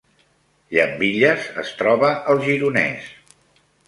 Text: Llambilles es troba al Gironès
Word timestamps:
Llambilles 0.77 1.45
es 1.63 1.73
troba 1.81 2.09
al 2.33 2.41
Gironès 2.47 3.13